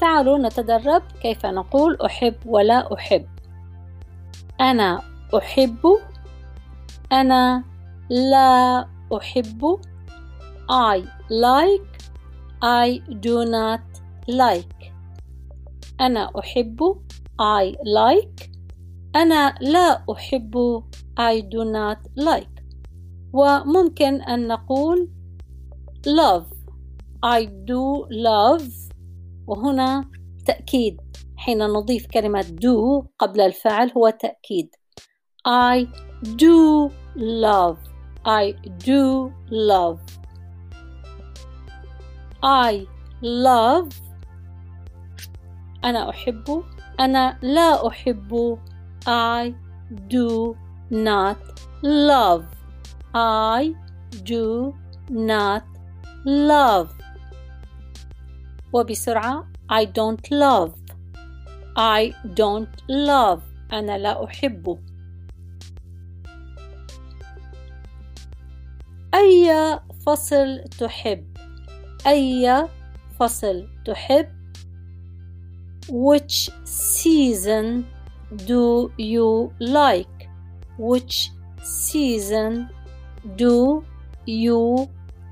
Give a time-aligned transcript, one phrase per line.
[0.00, 3.26] تعالوا نتدرب كيف نقول أحب ولا أحب.
[4.60, 5.02] أنا
[5.38, 5.86] أحب
[7.12, 7.64] أنا
[8.10, 9.80] لا أحب
[10.70, 10.98] I
[11.30, 11.90] like
[12.62, 14.92] I do not like.
[16.00, 16.96] أنا أحب
[17.40, 18.50] I like.
[19.16, 20.82] أنا لا أحب
[21.20, 22.62] I do not like.
[23.32, 25.08] وممكن أن نقول
[26.06, 26.54] love
[27.24, 28.89] I do love.
[29.50, 30.04] وهنا
[30.46, 31.00] تأكيد
[31.36, 34.74] حين نضيف كلمة do قبل الفعل هو تأكيد.
[35.48, 35.86] I
[36.24, 37.78] do love.
[38.24, 38.54] I
[38.86, 40.00] do love.
[42.44, 42.86] I
[43.22, 43.94] love.
[45.84, 46.64] أنا أحب.
[47.00, 48.58] أنا لا أحب.
[49.06, 49.52] I
[50.08, 50.54] do
[50.90, 51.38] not
[51.82, 52.44] love.
[53.14, 53.74] I
[54.24, 54.74] do
[55.10, 55.64] not
[56.24, 56.88] love.
[58.73, 60.71] وبسرعة I don't love
[61.77, 63.41] I don't love
[63.73, 64.79] أنا لا أحب
[69.13, 71.37] أي فصل تحب
[72.07, 72.67] أي
[73.19, 74.35] فصل تحب
[75.87, 77.85] Which season
[78.47, 80.29] do you like
[80.79, 82.69] Which season
[83.35, 83.83] do
[84.25, 84.89] you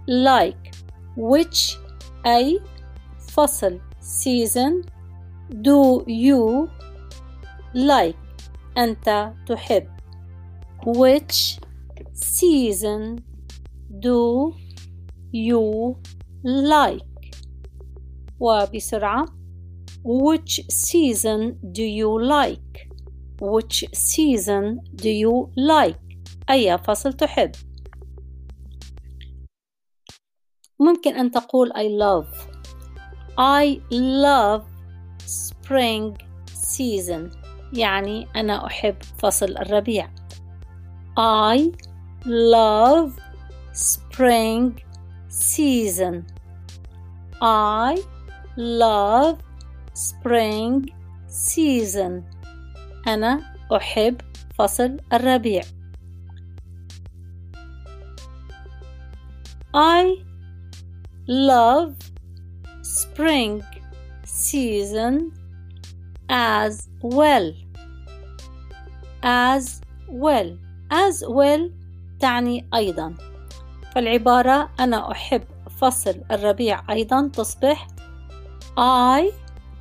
[0.07, 0.71] like
[1.17, 1.77] Which
[2.25, 2.61] أي
[3.38, 4.82] فصل season
[5.62, 6.68] do you
[7.74, 8.16] like
[8.78, 9.88] أنت تحب
[10.86, 11.60] which
[12.14, 13.22] season
[14.00, 14.52] do
[15.32, 15.96] you
[16.44, 17.30] like
[18.40, 19.26] وبسرعة
[20.04, 22.88] which season do you like
[23.40, 26.18] which season do you like
[26.50, 27.50] أي فصل تحب
[30.80, 32.47] ممكن أن تقول I love
[33.37, 34.63] I love
[35.25, 36.17] spring
[36.53, 37.29] season
[37.73, 40.09] يعني أنا أحب فصل الربيع
[41.19, 41.59] I
[42.25, 43.11] love
[43.73, 44.71] spring
[45.29, 46.23] season
[47.41, 47.99] I
[48.57, 49.37] love
[49.93, 50.91] spring
[51.27, 52.23] season
[53.07, 53.41] أنا
[53.75, 54.21] أحب
[54.55, 55.63] فصل الربيع
[59.75, 60.23] I
[61.27, 62.06] love
[62.88, 63.62] spring
[64.24, 65.32] season
[66.28, 67.52] as well.
[69.22, 70.56] As well.
[70.90, 71.70] As well
[72.20, 73.14] تعني أيضا.
[73.94, 75.42] فالعبارة أنا أحب
[75.80, 77.86] فصل الربيع أيضا تصبح
[78.78, 79.32] I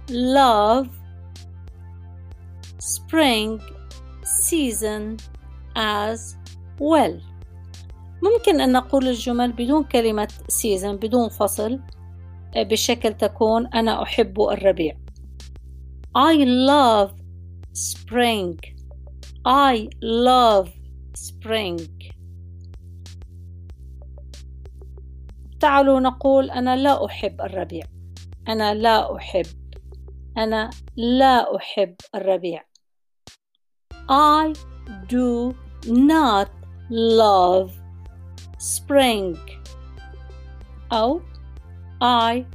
[0.10, 0.88] love
[2.80, 3.62] spring
[4.24, 5.18] season
[5.76, 6.36] as
[6.80, 7.22] well.
[8.24, 11.80] ممكن أن نقول الجمل بدون كلمة season بدون فصل.
[12.56, 14.98] بشكل تكون أنا أحب الربيع.
[16.18, 17.12] I love
[17.74, 18.58] spring.
[19.48, 20.70] I love
[21.16, 21.82] spring.
[25.60, 27.86] تعالوا نقول أنا لا أحب الربيع.
[28.48, 29.46] أنا لا أحب.
[30.38, 32.64] أنا لا أحب الربيع.
[34.10, 34.54] I
[35.10, 35.56] do
[35.86, 36.50] not
[36.92, 37.72] love
[38.60, 39.38] spring.
[40.94, 41.22] أو
[42.01, 42.47] I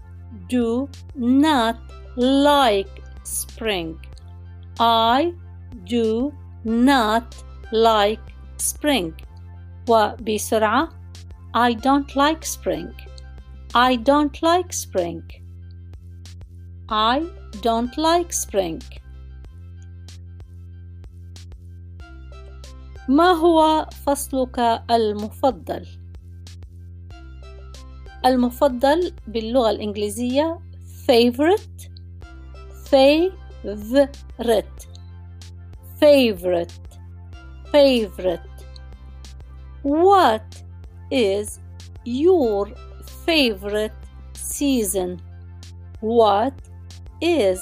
[0.50, 1.78] do not
[2.16, 4.00] like spring.
[4.80, 5.34] I
[5.86, 6.34] do
[6.64, 7.36] not
[7.72, 8.22] like
[8.58, 9.14] spring.
[9.90, 10.90] وبسرعة
[11.54, 12.94] I don't like spring.
[13.74, 15.24] I don't like spring.
[16.90, 17.24] I
[17.62, 18.82] don't like spring.
[23.10, 24.60] ما هو فصلك
[24.92, 25.88] المفضل؟
[28.27, 30.59] المفضل باللغة الإنجليزية
[31.09, 31.89] favorite
[32.91, 34.87] favorite
[36.01, 36.73] favorite
[37.73, 38.53] favorite
[39.83, 40.63] What
[41.11, 41.59] is
[42.05, 42.69] your
[43.27, 43.93] favorite
[44.35, 45.21] season?
[46.01, 46.55] What
[47.21, 47.59] is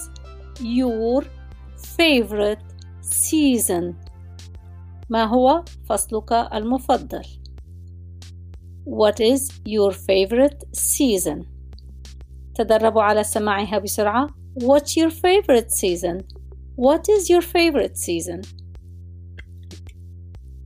[0.61, 1.25] your
[1.97, 2.63] favorite
[3.01, 3.95] season?
[5.11, 7.40] ما هو فصلك المفضل؟
[8.86, 11.46] What is your favorite season?
[12.56, 14.28] تدربوا على سماعها بسرعة.
[14.60, 16.24] What's your favorite season?
[16.78, 18.42] What is your favorite season?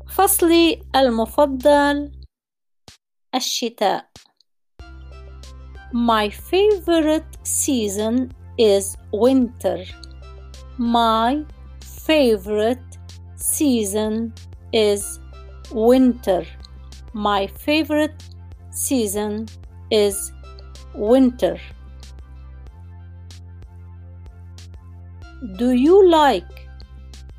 [0.09, 2.11] فصلي المفضل
[3.35, 4.05] الشتاء.
[5.93, 9.85] My favorite season is winter.
[10.77, 11.43] My
[11.81, 12.89] favorite
[13.35, 14.33] season
[14.73, 15.19] is
[15.71, 16.45] winter.
[17.13, 18.23] My favorite
[18.71, 19.47] season
[19.91, 20.31] is
[20.93, 21.57] winter.
[25.57, 26.67] Do you like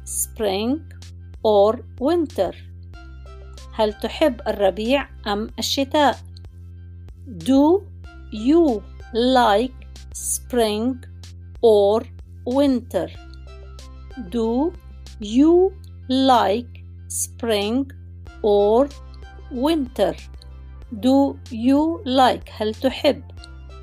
[0.04, 0.80] spring
[1.42, 2.52] or winter
[3.74, 6.18] هل تحب الربيع أم الشتاء
[7.26, 7.82] Do
[8.32, 8.82] you
[9.14, 10.94] like spring
[11.62, 12.02] or
[12.46, 13.08] winter
[14.30, 14.72] Do
[15.20, 15.72] you
[16.08, 17.90] like spring
[18.42, 18.88] or
[19.52, 20.14] winter
[20.92, 23.22] Do you like هل تحب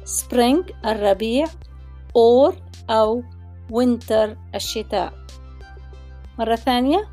[0.05, 1.47] spring الربيع
[2.13, 2.53] or
[2.89, 3.23] أو
[3.71, 5.13] winter الشتاء
[6.39, 7.07] مرة ثانية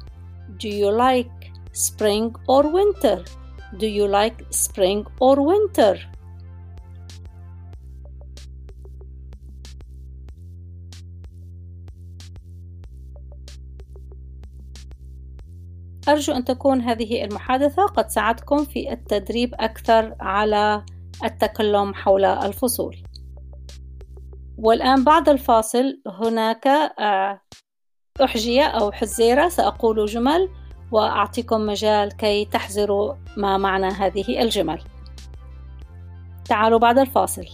[0.58, 3.24] Do you like spring or winter?
[3.76, 5.98] Do you like spring or winter?
[16.11, 20.85] أرجو أن تكون هذه المحادثة قد ساعدكم في التدريب أكثر على
[21.23, 22.95] التكلم حول الفصول.
[24.57, 27.41] والآن بعد الفاصل هناك آه،
[28.23, 30.49] أحجية أو حزيرة سأقول جمل
[30.91, 34.81] وأعطيكم مجال كي تحزروا ما معنى هذه الجمل.
[36.45, 37.45] تعالوا بعد الفاصل.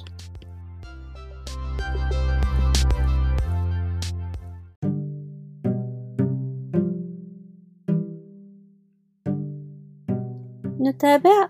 [10.86, 11.50] نتابع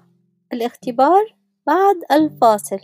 [0.54, 1.36] الاختبار
[1.68, 2.80] بعد الفاصل.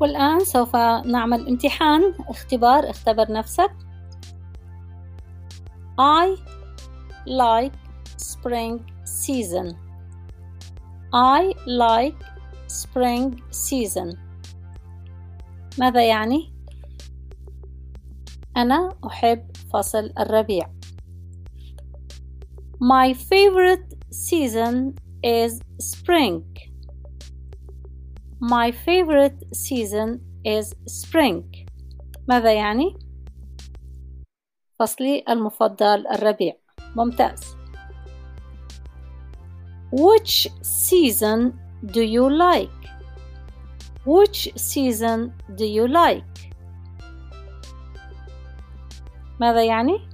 [0.00, 0.76] والآن سوف
[1.06, 2.14] نعمل امتحان.
[2.28, 3.70] اختبار اختبر نفسك.
[6.00, 6.38] I
[7.26, 7.74] like
[8.16, 9.74] spring season.
[11.14, 12.24] I like
[12.68, 14.27] spring season.
[15.78, 16.54] ماذا يعني؟
[18.56, 20.70] أنا أحب فصل الربيع
[22.80, 26.42] My favorite season is spring
[28.40, 31.66] My favorite season is spring
[32.28, 32.98] ماذا يعني؟
[34.78, 36.56] فصلي المفضل الربيع
[36.96, 37.58] ممتاز
[39.92, 41.40] Which season
[41.86, 42.77] do you like?
[44.07, 46.53] Which season do you like?
[49.39, 50.07] ماذا يعني؟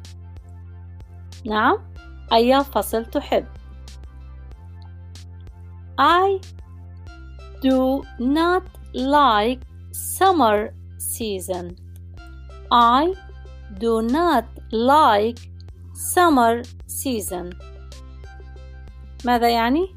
[1.46, 1.78] نعم
[2.34, 3.46] أي فصل تحب؟
[6.00, 6.40] I
[7.62, 8.64] do not
[8.94, 9.60] like
[9.92, 11.76] summer season.
[12.72, 13.14] I
[13.80, 15.40] do not like
[15.94, 17.50] summer season.
[19.26, 19.96] ماذا يعني؟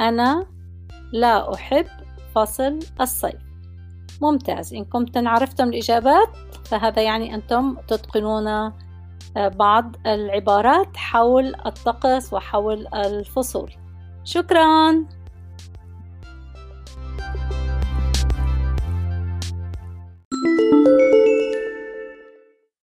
[0.00, 0.46] أنا
[1.12, 1.86] لا أحب
[2.35, 3.41] فصل الصيف.
[4.21, 4.73] ممتاز.
[4.73, 6.29] إن كنتم عرفتم الإجابات
[6.65, 13.71] فهذا يعني أنتم تتقنون آه، بعض العبارات حول الطقس وحول الفصول.
[14.23, 15.05] شكراً.